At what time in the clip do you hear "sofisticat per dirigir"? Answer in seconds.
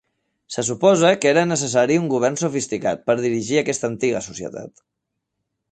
2.43-3.61